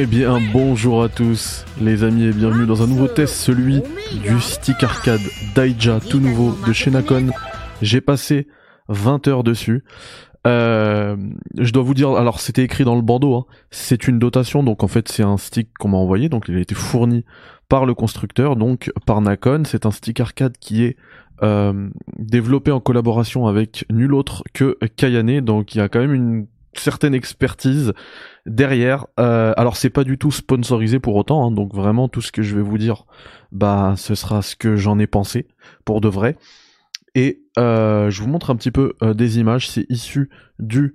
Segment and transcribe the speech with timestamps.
[0.00, 3.82] Eh bien, bonjour à tous, les amis, et bienvenue dans un nouveau test, celui
[4.22, 5.20] du stick arcade
[5.56, 7.30] Daija, tout nouveau de chez Nakon.
[7.82, 8.46] J'ai passé
[8.88, 9.82] 20 heures dessus.
[10.46, 11.16] Euh,
[11.58, 13.46] je dois vous dire, alors c'était écrit dans le bandeau, hein.
[13.70, 16.60] c'est une dotation, donc en fait c'est un stick qu'on m'a envoyé, donc il a
[16.60, 17.24] été fourni
[17.68, 19.62] par le constructeur, donc par Nakon.
[19.64, 20.96] C'est un stick arcade qui est
[21.42, 21.88] euh,
[22.18, 26.46] développé en collaboration avec nul autre que Kayane, donc il y a quand même une
[26.74, 27.92] certaine expertise
[28.46, 29.06] derrière.
[29.20, 32.42] Euh, alors c'est pas du tout sponsorisé pour autant, hein, donc vraiment tout ce que
[32.42, 33.04] je vais vous dire,
[33.52, 35.46] bah ce sera ce que j'en ai pensé
[35.84, 36.36] pour de vrai.
[37.14, 39.68] Et euh, je vous montre un petit peu euh, des images.
[39.68, 40.94] C'est issu du.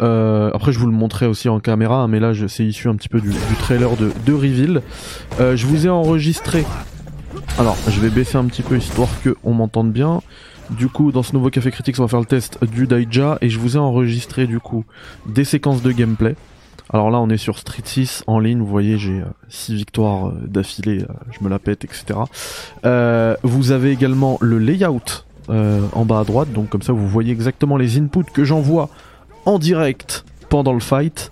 [0.00, 2.96] Euh, après, je vous le montrerai aussi en caméra, hein, mais là, c'est issu un
[2.96, 4.82] petit peu du, du trailer de, de Reveal.
[5.40, 6.64] Euh, je vous ai enregistré.
[7.58, 10.22] Alors, je vais baisser un petit peu histoire que on m'entende bien.
[10.70, 13.50] Du coup, dans ce nouveau Café Critique, on va faire le test du Daija et
[13.50, 14.84] je vous ai enregistré du coup
[15.26, 16.36] des séquences de gameplay.
[16.92, 18.60] Alors là, on est sur Street 6 en ligne.
[18.60, 21.04] Vous voyez, j'ai 6 victoires d'affilée.
[21.32, 22.20] je me la pète, etc.
[23.42, 27.32] vous avez également le layout euh, en bas à droite, donc comme ça vous voyez
[27.32, 28.88] exactement les inputs que j'envoie
[29.46, 31.30] en direct pendant le fight.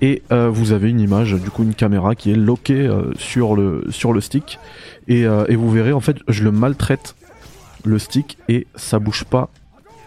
[0.00, 3.54] Et euh, vous avez une image, du coup une caméra qui est loquée euh, sur,
[3.54, 4.58] le, sur le stick.
[5.06, 7.14] Et, vous verrez, en fait, je le maltraite,
[7.84, 9.48] le stick, et ça bouge pas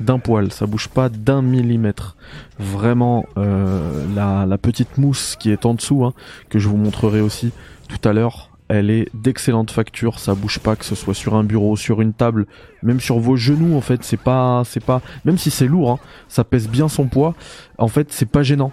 [0.01, 2.17] d'un poil, ça bouge pas d'un millimètre.
[2.59, 6.13] Vraiment, la, la, petite mousse qui est en dessous, hein,
[6.49, 7.51] que je vous montrerai aussi
[7.87, 11.43] tout à l'heure, elle est d'excellente facture, ça bouge pas que ce soit sur un
[11.43, 12.47] bureau, sur une table,
[12.83, 15.99] même sur vos genoux en fait, c'est pas c'est pas même si c'est lourd hein,
[16.27, 17.35] ça pèse bien son poids,
[17.77, 18.71] en fait, c'est pas gênant.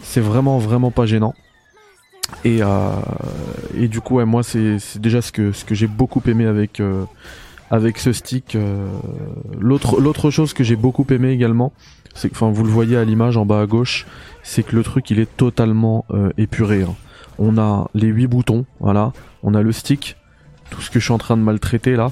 [0.00, 1.34] C'est vraiment vraiment pas gênant.
[2.44, 2.90] Et, euh,
[3.74, 7.04] du coup, ouais, moi c'est déjà ce que j'ai beaucoup aimé avec euh,
[7.96, 8.54] ce stick.
[8.54, 8.88] Euh,
[9.58, 11.72] l'autre l'autre chose que j'ai beaucoup aimé également,
[12.14, 14.06] c'est que enfin vous le voyez à l'image en bas à gauche,
[14.42, 16.06] c'est que le truc il est totalement
[16.38, 16.82] épuré.
[16.82, 16.94] Hein
[17.38, 19.12] on a les 8 boutons, voilà,
[19.42, 20.16] on a le stick,
[20.70, 22.10] tout ce que je suis en train de maltraiter là.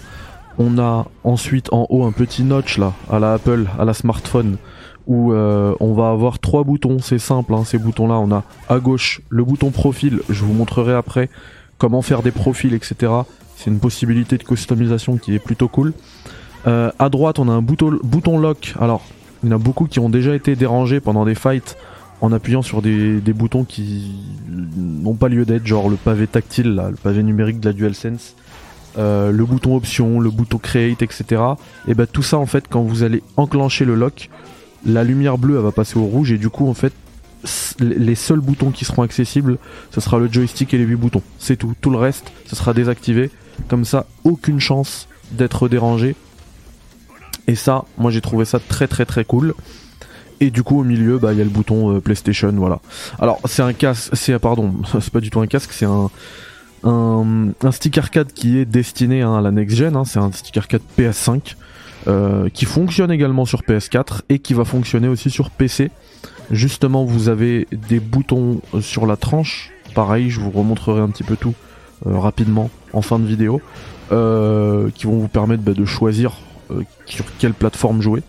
[0.59, 4.59] On a ensuite en haut un petit notch là, à la Apple, à la smartphone,
[5.07, 8.15] où euh, on va avoir trois boutons, c'est simple, hein, ces boutons là.
[8.15, 11.31] On a à gauche le bouton profil, je vous montrerai après
[11.79, 13.13] comment faire des profils, etc.
[13.57, 15.95] C'est une possibilité de customisation qui est plutôt cool.
[16.67, 18.75] Euh, à droite, on a un bouton, bouton lock.
[18.81, 19.03] Alors,
[19.43, 21.77] il y en a beaucoup qui ont déjà été dérangés pendant des fights
[22.23, 24.13] en appuyant sur des, boutons qui
[24.49, 28.37] n'ont pas lieu d'être, genre le pavé tactile, le pavé numérique de la DualSense,
[28.97, 31.43] euh, le bouton option, le bouton create, etc.
[31.89, 34.31] Et bah tout ça en fait, quand vous allez enclencher le lock,
[34.87, 36.93] la lumière bleue va passer au rouge et du coup en fait
[37.81, 39.59] les seuls boutons qui seront accessibles,
[39.91, 41.23] ce sera le joystick et les 8 boutons.
[41.41, 41.75] C'est tout.
[41.81, 43.33] Tout le reste, ce sera désactivé.
[43.67, 46.15] Comme ça, aucune chance d'être dérangé.
[47.49, 49.55] Et ça, moi j'ai trouvé ça très très très cool.
[50.43, 52.81] Et du coup au milieu bah il y a le bouton euh, PlayStation voilà.
[53.21, 56.11] Alors c'est un casque, c'est pardon, c'est pas du tout un casque, c'est un,
[56.83, 60.05] un, stick arcade qui est destiné hein, à la next gen, hein.
[60.05, 61.55] c'est un stick arcade PS5
[62.09, 65.93] euh, qui fonctionne également sur PS4 et qui va fonctionner aussi sur PC.
[66.51, 71.23] Justement vous avez des boutons euh, sur la tranche, pareil je vous remontrerai un petit
[71.23, 71.55] peu tout
[72.05, 73.61] rapidement en fin de vidéo,
[74.09, 76.33] qui vont vous permettre bah, de choisir
[77.07, 78.25] sur quelle plateforme jouer.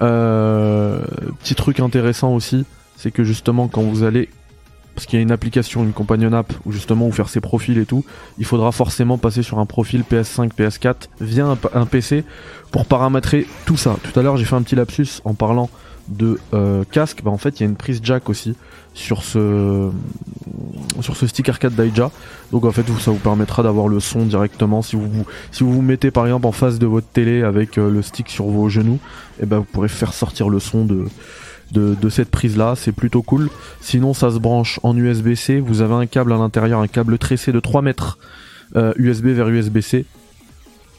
[0.00, 1.04] Euh,
[1.40, 2.64] petit truc intéressant aussi,
[2.96, 4.28] c'est que justement quand vous allez
[4.94, 7.78] parce qu'il y a une application, une companion app où justement vous faire ses profils
[7.78, 8.04] et tout,
[8.38, 12.24] il faudra forcément passer sur un profil PS5, PS4 via un, PC
[12.70, 13.96] pour paramétrer tout ça.
[14.02, 15.70] Tout à l'heure j'ai fait un petit lapsus en parlant
[16.08, 18.54] de euh, casque, bah en fait il y a une prise jack aussi
[18.94, 19.90] sur ce
[21.00, 22.10] sur ce stick arcade Daija.
[22.50, 25.08] Donc en fait ça vous permettra d'avoir le son directement si vous,
[25.50, 28.28] si vous vous mettez par exemple en face de votre télé avec euh, le stick
[28.28, 28.98] sur vos genoux,
[29.38, 31.06] et eh ben vous pourrez faire sortir le son de
[31.72, 33.48] de, cette prise là, c'est plutôt cool.
[33.80, 37.50] Sinon ça se branche en USB-C, vous avez un câble à l'intérieur, un câble tressé
[37.50, 38.18] de 3 mètres
[38.96, 40.04] USB euh, vers USB-C.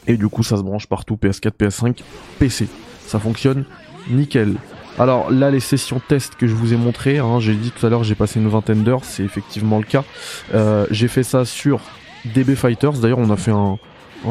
[0.06, 2.00] Et du coup ça se branche partout, PS4, PS5,
[2.38, 2.66] PC.
[3.06, 3.64] Ça fonctionne
[4.10, 4.56] nickel.
[4.98, 7.90] Alors là, les sessions test que je vous ai montré, hein, j'ai dit tout à
[7.90, 10.04] l'heure, j'ai passé une vingtaine d'heures, c'est effectivement le cas.
[10.54, 11.80] Euh, j'ai fait ça sur
[12.24, 12.92] DB Fighters.
[12.92, 13.78] D'ailleurs, on a fait un,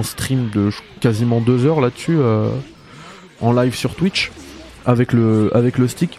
[0.01, 0.69] stream de
[1.01, 2.50] quasiment deux heures là-dessus euh,
[3.42, 4.31] en live sur Twitch
[4.86, 6.18] avec le avec le stick.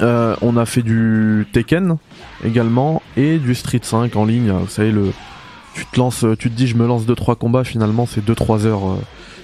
[0.00, 1.98] Euh, on a fait du Tekken
[2.44, 4.50] également et du Street 5 en ligne.
[4.52, 5.12] Vous savez le,
[5.74, 7.64] tu te lances, tu te dis je me lance 2 trois combats.
[7.64, 8.96] Finalement, c'est 2-3 heures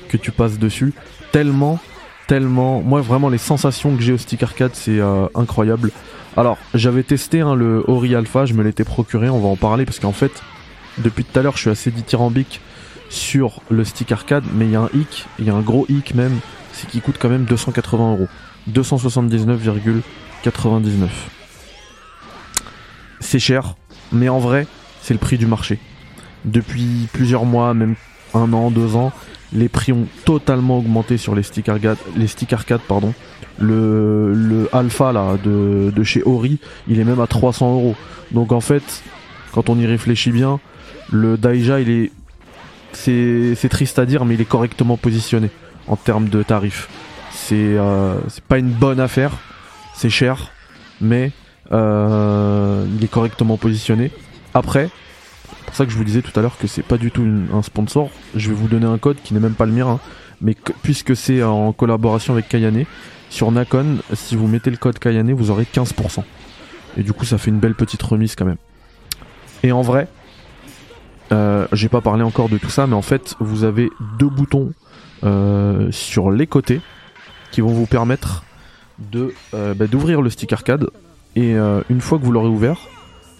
[0.08, 0.94] que tu passes dessus.
[1.32, 1.80] Tellement
[2.26, 2.82] tellement.
[2.82, 5.90] Moi, vraiment, les sensations que j'ai au stick arcade, c'est euh, incroyable.
[6.36, 9.84] Alors, j'avais testé hein, le Ori Alpha, je me l'étais procuré, on va en parler
[9.84, 10.32] parce qu'en fait,
[10.98, 12.60] depuis tout à l'heure, je suis assez dithyrambique
[13.08, 15.86] sur le stick arcade, mais il y a un hic, il y a un gros
[15.88, 16.40] hic même,
[16.72, 18.28] c'est qu'il coûte quand même 280 euros.
[18.70, 21.08] 279,99.
[23.20, 23.76] C'est cher,
[24.10, 24.66] mais en vrai,
[25.02, 25.78] c'est le prix du marché.
[26.44, 27.94] Depuis plusieurs mois, même
[28.34, 29.12] un an, deux ans,
[29.52, 33.14] les prix ont totalement augmenté sur les stick arcade, stick arcade pardon.
[33.58, 36.58] Le, le alpha de, chez Ori,
[36.88, 37.94] il est même à 300 euros.
[38.32, 39.02] Donc en fait,
[39.52, 40.58] quand on y réfléchit bien,
[41.10, 42.12] le Daija il est
[42.92, 45.50] c'est triste à dire, mais il est correctement positionné
[45.88, 46.88] en termes de tarifs.
[47.30, 48.14] C'est euh,
[48.48, 49.32] pas une bonne affaire,
[49.94, 50.52] c'est cher,
[51.00, 51.32] mais
[51.72, 54.10] euh, il est correctement positionné.
[54.54, 54.90] Après,
[55.74, 57.62] pour ça que je vous disais tout à l'heure que c'est pas du tout un
[57.62, 58.08] sponsor.
[58.36, 60.00] Je vais vous donner un code qui n'est même pas le mien, hein.
[60.40, 60.54] mais
[60.84, 62.84] puisque c'est en collaboration avec Kayane,
[63.28, 66.22] sur Nakon, si vous mettez le code Kayane, vous aurez 15%.
[66.96, 68.58] Et du coup, ça fait une belle petite remise quand même.
[69.64, 70.06] Et en vrai,
[71.32, 74.72] euh, j'ai pas parlé encore de tout ça, mais en fait, vous avez deux boutons
[75.24, 76.80] euh, sur les côtés
[77.50, 78.44] qui vont vous permettre
[79.10, 80.86] de euh, bah, d'ouvrir le stick arcade.
[81.34, 81.56] Et
[81.90, 82.78] une fois que vous l'aurez ouvert,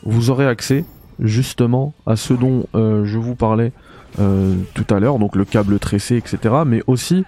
[0.02, 0.84] vous aurez accès
[1.20, 3.72] justement à ce dont je vous parlais
[4.16, 6.54] tout à l'heure, donc le câble tressé, etc.
[6.66, 7.24] Mais aussi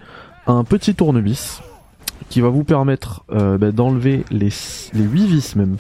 [0.47, 1.63] un petit tournevis
[2.29, 4.51] qui va vous permettre bah, d'enlever les,
[4.93, 5.77] les 8 vis même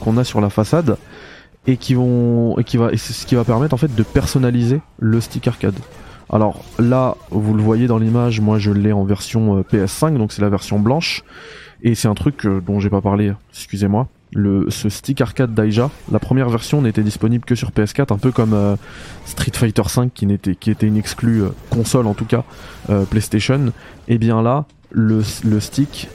[0.00, 0.96] qu'on a sur la façade
[1.66, 4.80] et qui vont et qui va et ce qui va permettre en fait de personnaliser
[4.98, 5.78] le stick arcade.
[6.30, 10.32] Alors là, vous le voyez dans l'image, moi je l'ai en version euh, PS5, donc
[10.32, 11.22] c'est la version blanche.
[11.82, 14.08] Et c'est un truc euh, dont j'ai pas parlé, excusez-moi.
[14.34, 18.32] Le, ce stick arcade Daija, la première version n'était disponible que sur PS4, un peu
[18.32, 18.76] comme euh,
[19.26, 22.44] Street Fighter V qui, n'était, qui était une exclue console en tout cas,
[23.10, 23.72] PlayStation.
[24.08, 26.08] Et bien là, le, le stick,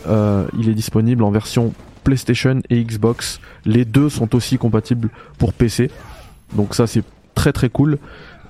[0.57, 1.73] il est disponible en version
[2.03, 3.39] PlayStation et Xbox.
[3.65, 5.91] Les deux sont aussi compatibles pour PC.
[6.55, 7.03] Donc ça c'est
[7.35, 7.97] très très cool.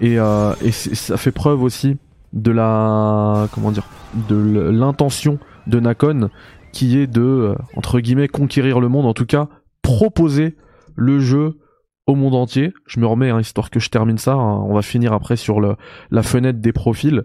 [0.01, 1.98] Et, euh, ça fait preuve aussi
[2.31, 3.88] de la comment dire
[4.30, 4.36] de
[4.69, 6.30] l'intention de Nakon
[6.71, 9.48] qui est de euh, entre guillemets conquérir le monde en tout cas
[9.81, 10.56] proposer
[10.96, 11.60] le jeu
[12.08, 14.64] au monde entier je me remets hein, histoire que je termine ça hein.
[14.64, 17.24] on va finir après sur la fenêtre des profils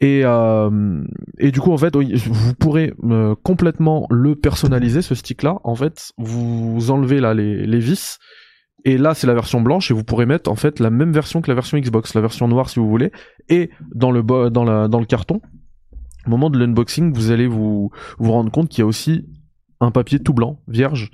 [0.00, 1.02] et, euh,
[1.40, 5.60] du coup, en fait, vous pourrez euh, complètement le personnaliser, ce stick-là.
[5.64, 8.18] En fait, vous enlevez là les, vis.
[8.84, 11.40] Et là, c'est la version blanche et vous pourrez mettre en fait la même version
[11.40, 13.12] que la version Xbox, la version noire si vous voulez.
[13.48, 15.40] Et dans le, dans le carton,
[16.26, 19.26] au moment de l'unboxing, vous allez vous, vous rendre compte qu'il y a aussi
[19.90, 21.10] papier tout blanc, vierge.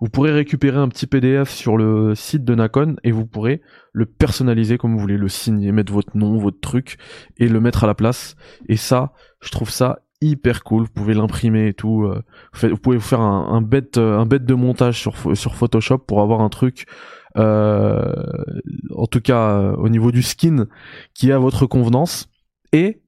[0.00, 3.62] Vous pourrez récupérer un petit PDF sur le site de Nakon et vous pourrez
[3.92, 6.98] le personnaliser comme vous voulez, le signer, mettre votre nom, votre truc
[7.38, 8.36] et le mettre à la place.
[8.68, 10.84] Et ça, je trouve ça hyper cool.
[10.84, 12.04] Vous pouvez l'imprimer et tout.
[12.04, 12.22] Euh,
[12.62, 16.20] vous pouvez vous faire un, bête, euh, un bête de montage sur, sur Photoshop pour
[16.20, 16.86] avoir un truc,
[17.36, 18.12] euh,
[18.94, 20.66] en tout cas au niveau du skin,
[21.14, 22.28] qui est à votre convenance.
[22.72, 23.03] Et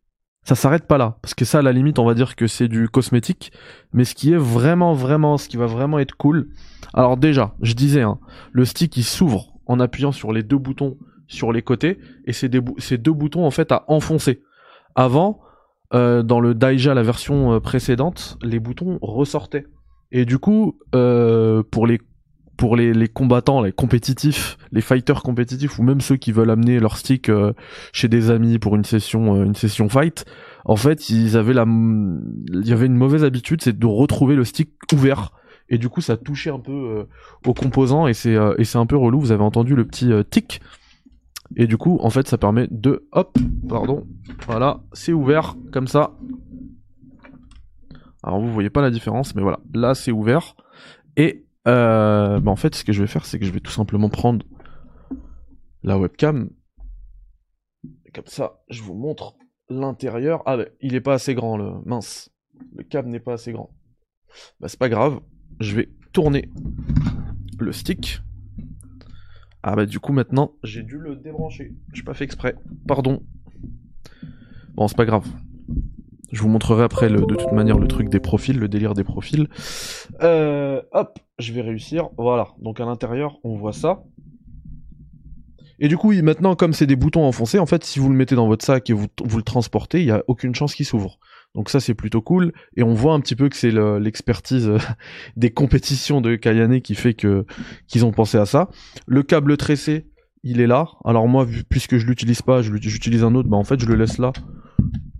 [0.46, 1.18] ça s'arrête pas là.
[1.22, 3.52] Parce que ça à la limite on va dire que c'est du cosmétique.
[3.92, 6.48] Mais ce qui est vraiment vraiment ce qui va vraiment être cool.
[6.94, 8.18] Alors déjà je disais hein,
[8.52, 10.96] le stick il s'ouvre en appuyant sur les deux boutons
[11.26, 11.98] sur les côtés.
[12.26, 12.48] Et c'est
[12.78, 14.42] ces deux boutons en fait à enfoncer.
[14.94, 15.40] Avant
[15.94, 19.66] euh, dans le Daija la version euh, précédente les boutons ressortaient.
[20.12, 22.00] Et du coup euh, pour les
[22.56, 26.80] pour les, les, combattants, les compétitifs, les fighters compétitifs ou même ceux qui veulent amener
[26.80, 27.52] leur stick euh,
[27.92, 30.24] chez des amis pour une session, euh, une session fight,
[30.64, 34.44] en fait, ils avaient la, il y avait une mauvaise habitude, c'est de retrouver le
[34.44, 35.32] stick ouvert.
[35.68, 37.04] Et du coup, ça touchait un peu euh,
[37.44, 39.20] aux composants et c'est et c'est un peu relou.
[39.20, 40.60] Vous avez entendu le petit tic.
[41.56, 43.36] Et du coup, en fait, ça permet de, hop,
[43.68, 44.06] pardon,
[44.46, 46.12] voilà, c'est ouvert comme ça.
[48.22, 50.56] Alors vous voyez pas la différence, mais voilà, là c'est ouvert
[51.16, 53.72] et euh, bah en fait, ce que je vais faire, c'est que je vais tout
[53.72, 54.44] simplement prendre
[55.82, 56.50] la webcam.
[58.14, 59.36] Comme ça, je vous montre
[59.68, 60.42] l'intérieur.
[60.46, 62.30] Ah, bah, il est pas assez grand, le mince.
[62.74, 63.70] Le câble n'est pas assez grand.
[64.60, 65.20] Bah, c'est pas grave.
[65.60, 66.50] Je vais tourner
[67.58, 68.20] le stick.
[69.62, 71.74] Ah, bah, du coup, maintenant, j'ai dû le débrancher.
[71.92, 72.56] J'ai pas fait exprès.
[72.86, 73.22] Pardon.
[74.74, 75.26] Bon, c'est pas grave.
[76.32, 79.48] Je vous montrerai après de toute manière le truc des profils, le délire des profils.
[80.22, 82.08] Euh, hop, je vais réussir.
[82.18, 84.02] Voilà, donc à l'intérieur, on voit ça.
[85.78, 88.34] Et du coup, maintenant, comme c'est des boutons enfoncés, en fait, si vous le mettez
[88.34, 91.18] dans votre sac et vous, le transportez, il n'y a aucune chance qu'il s'ouvre.
[91.54, 92.52] Donc ça, c'est plutôt cool.
[92.76, 94.72] Et on voit un petit peu que c'est l'expertise
[95.36, 97.44] des compétitions de Kayane qui fait que
[97.88, 98.70] qu'ils ont pensé à ça.
[99.06, 100.06] Le câble tressé,
[100.42, 100.86] il est là.
[101.04, 104.18] Alors moi, puisque je l'utilise pas, j'utilise un autre, bah en fait, je le laisse
[104.18, 104.32] là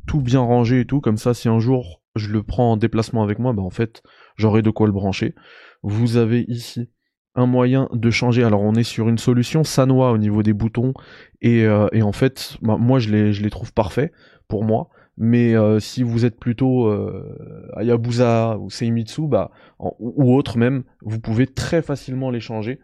[0.06, 3.22] tout bien rangé et tout, comme ça si un jour je le prends en déplacement
[3.22, 4.02] avec moi, bah en fait,
[4.36, 5.34] j'aurai de quoi le brancher.
[5.82, 6.88] Vous avez ici
[7.34, 8.42] un moyen de changer.
[8.42, 10.94] Alors on est sur une solution Sanoa au niveau des boutons
[11.42, 14.12] et, euh, en fait, bah, moi je les, je les trouve parfaits
[14.48, 14.88] pour moi.
[15.18, 21.46] Mais euh, si vous êtes plutôt euh, ou Seimitsu, bah, ou autre même, vous pouvez
[21.46, 22.80] très facilement les changer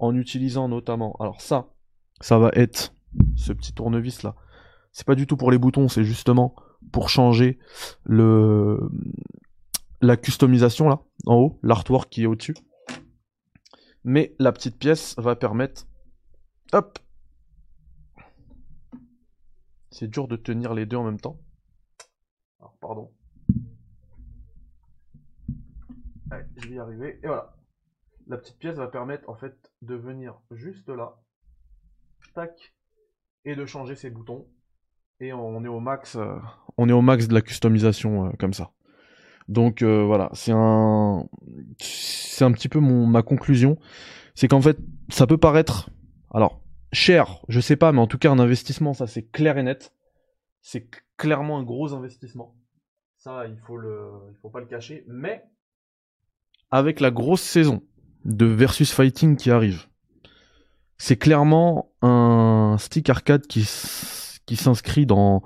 [0.00, 1.16] en utilisant notamment.
[1.20, 1.68] Alors ça,
[2.20, 2.92] ça va être
[3.36, 4.34] ce petit tournevis là.
[4.96, 6.54] C'est pas du tout pour les boutons, c'est justement
[6.90, 7.58] pour changer
[8.04, 8.80] le
[10.00, 12.54] la customisation là en haut, l'artwork qui est au-dessus.
[14.04, 15.86] Mais la petite pièce va permettre
[16.72, 16.98] hop.
[19.90, 21.42] C'est dur de tenir les deux en même temps.
[22.58, 23.12] Alors pardon.
[26.30, 27.54] Allez, je vais y arriver et voilà.
[28.28, 31.20] La petite pièce va permettre en fait de venir juste là.
[32.32, 32.74] Tac
[33.44, 34.48] et de changer ses boutons
[35.20, 36.36] et on est au max, euh,
[36.76, 38.72] on est au max de la customisation euh, comme ça.
[39.48, 41.26] Donc euh, voilà, c'est un,
[41.78, 43.78] c'est un petit peu mon ma conclusion,
[44.34, 45.90] c'est qu'en fait ça peut paraître,
[46.32, 46.60] alors
[46.92, 49.92] cher, je sais pas, mais en tout cas un investissement, ça c'est clair et net,
[50.62, 52.54] c'est clairement un gros investissement.
[53.18, 55.42] Ça, il faut le, il faut pas le cacher, mais
[56.70, 57.82] avec la grosse saison
[58.24, 59.86] de versus fighting qui arrive,
[60.98, 63.64] c'est clairement un stick arcade qui
[64.46, 65.42] qui s'inscrit dans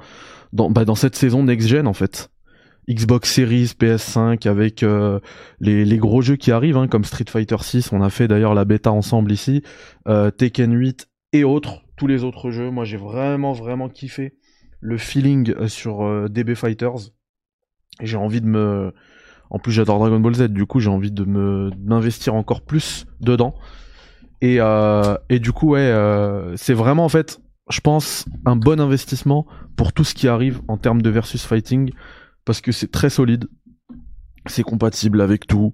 [0.52, 2.30] dans, bah, dans cette saison next-gen en fait.
[2.88, 5.20] Xbox Series, PS5 avec euh,
[5.60, 8.54] les, les, gros jeux qui arrivent hein, comme Street Fighter 6, on a fait d'ailleurs
[8.54, 9.62] la bêta ensemble ici,
[10.08, 12.70] euh, Tekken 8 et autres, tous les autres jeux.
[12.70, 14.34] Moi j'ai vraiment vraiment kiffé
[14.80, 17.12] le feeling euh, sur DB Fighters.
[18.00, 18.92] J'ai envie de me
[19.50, 23.06] en plus j'adore Dragon Ball Z, du coup j'ai envie de me m'investir encore plus
[23.20, 23.54] dedans.
[24.42, 24.58] Et,
[25.28, 25.94] et du coup ouais,
[26.56, 29.46] c'est vraiment en fait je pense, un bon investissement
[29.76, 31.92] pour tout ce qui arrive en termes de versus fighting,
[32.44, 33.48] parce que c'est très solide,
[34.46, 35.72] c'est compatible avec tout,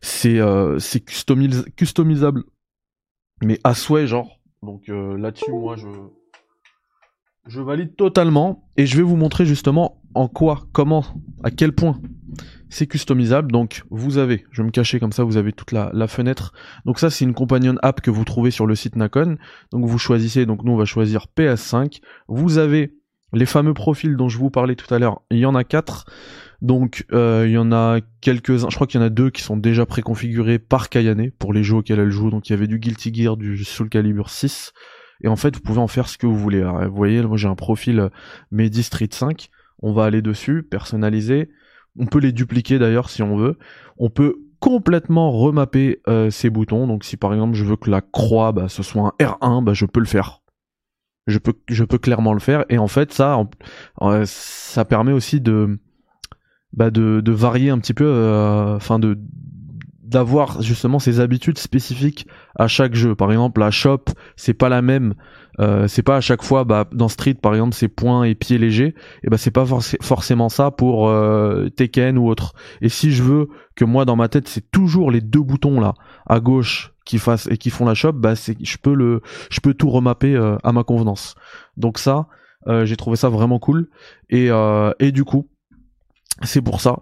[0.00, 0.78] c'est euh,
[1.76, 2.44] customisable,
[3.42, 4.40] mais à souhait, genre.
[4.62, 5.88] Donc euh, là-dessus, moi, je,
[7.46, 11.04] je valide totalement, et je vais vous montrer justement en quoi, comment,
[11.44, 12.00] à quel point
[12.70, 13.52] c'est customisable.
[13.52, 16.52] Donc vous avez, je vais me cacher comme ça, vous avez toute la, fenêtre.
[16.84, 19.36] Donc ça c'est une companion app que vous trouvez sur le site Nacon.
[19.72, 22.00] Donc vous choisissez, donc nous on va choisir PS5.
[22.28, 22.94] Vous avez
[23.32, 25.20] les fameux profils dont je vous parlais tout à l'heure.
[25.30, 26.06] Il y en a quatre.
[26.60, 29.42] Donc euh, il y en a quelques-uns, je crois qu'il y en a deux qui
[29.42, 32.30] sont déjà préconfigurés par Kayane pour les jeux auxquels elle joue.
[32.30, 34.72] Donc il y avait du Guilty Gear, du Soul Calibur 6.
[35.22, 36.62] Et en fait vous pouvez en faire ce que vous voulez.
[36.62, 38.10] vous voyez, moi j'ai un profil
[38.50, 39.50] Medi Street 5.
[39.80, 41.50] On va aller dessus, personnaliser.
[41.98, 43.58] On peut les dupliquer d'ailleurs si on veut.
[43.98, 46.86] On peut complètement remapper euh, ces boutons.
[46.86, 49.74] Donc si par exemple je veux que la croix bah, ce soit un R1, bah,
[49.74, 50.42] je peux le faire.
[51.26, 52.64] Je peux, je peux clairement le faire.
[52.68, 53.38] Et en fait ça,
[54.24, 55.78] ça permet aussi de,
[56.72, 59.18] bah, de, de varier un petit peu, euh, enfin de
[60.08, 63.14] d'avoir justement ses habitudes spécifiques à chaque jeu.
[63.14, 64.04] Par exemple, la shop,
[64.36, 65.14] c'est pas la même
[65.60, 68.58] euh, c'est pas à chaque fois bah, dans Street par exemple c'est points et pieds
[68.58, 69.64] légers et bah c'est pas
[70.00, 72.54] forcément ça pour euh, Tekken ou autre.
[72.80, 75.94] Et si je veux que moi dans ma tête c'est toujours les deux boutons là
[76.26, 79.58] à gauche qui fassent et qui font la shop bah c'est je peux le je
[79.58, 81.34] peux tout remapper euh, à ma convenance.
[81.76, 82.28] Donc ça
[82.84, 83.88] j'ai trouvé ça vraiment cool.
[84.28, 84.50] Et
[84.98, 85.48] et du coup
[86.42, 86.98] c'est pour ça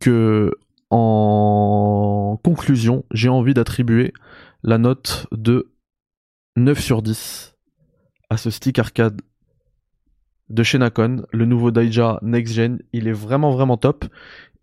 [0.00, 0.50] que
[0.90, 4.12] en conclusion j'ai envie d'attribuer
[4.62, 5.72] la note de
[6.56, 7.56] 9 sur 10
[8.28, 9.20] à ce stick arcade
[10.50, 14.04] de chez Nacon, le nouveau Daija Next Gen, il est vraiment vraiment top.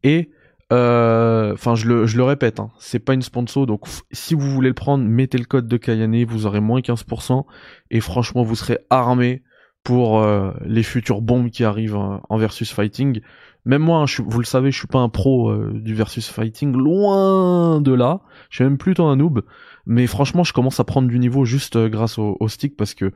[0.04, 0.30] Et
[0.74, 4.76] euh, enfin, je, le, répète, hein, c'est pas une sponsor, donc si vous voulez le
[4.76, 7.46] prendre, mettez le code de Kayane, vous aurez moins 15%,
[7.90, 9.44] et franchement, vous serez armé
[9.84, 13.22] pour euh, les futures bombes qui arrivent en versus fighting.
[13.68, 16.72] Même moi, hein, vous le savez, je suis pas un pro euh, du versus fighting,
[16.72, 18.22] loin de là.
[18.50, 19.42] Je suis même plutôt un noob.
[19.86, 23.12] Mais franchement, je commence à prendre du niveau juste euh, grâce au, stick parce que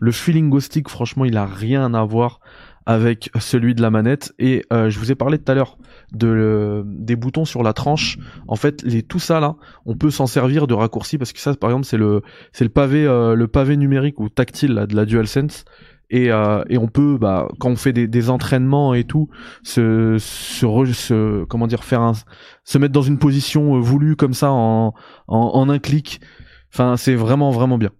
[0.00, 2.40] le feeling au stick, franchement, il a rien à voir
[2.84, 4.34] avec celui de la manette.
[4.38, 5.78] Et euh, je vous ai parlé tout à l'heure
[6.12, 8.18] de des boutons sur la tranche.
[8.46, 9.56] En fait, les tout ça là,
[9.86, 14.20] on peut s'en servir de raccourci parce que ça, par exemple, c'est le pavé numérique
[14.20, 15.64] ou tactile de la DualSense.
[16.10, 19.28] Et, et on peut bah, quand on fait des, des entraînements et tout
[19.62, 22.12] se, se, se, comment dire faire un,
[22.62, 24.94] se mettre dans une position voulue comme ça en,
[25.26, 26.20] en, un clic.
[26.72, 27.90] Enfin, c'est vraiment, vraiment bien.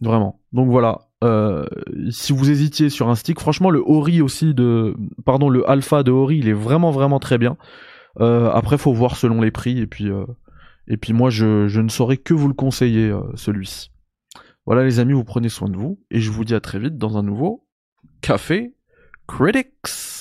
[0.00, 0.40] Vraiment.
[0.52, 1.08] Donc voilà.
[1.22, 1.64] Euh,
[2.10, 4.94] si vous hésitiez sur un stick, franchement, le Ori aussi de,
[5.24, 7.56] pardon, le Alpha de Ori, il est vraiment, vraiment très bien.
[8.20, 9.78] Euh, après, faut voir selon les prix.
[9.78, 10.24] Et puis, euh,
[10.86, 13.90] et puis moi, je, je, ne saurais que vous le conseiller, euh, celui-ci.
[14.66, 16.00] Voilà, les amis, vous prenez soin de vous.
[16.10, 17.66] Et je vous dis à très vite dans un nouveau
[18.20, 18.74] Café
[19.28, 20.13] Critics.